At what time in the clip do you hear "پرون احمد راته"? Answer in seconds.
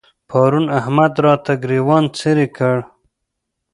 0.29-1.53